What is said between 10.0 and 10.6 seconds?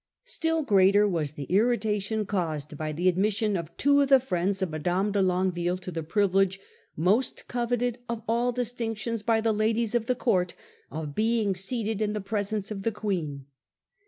the court,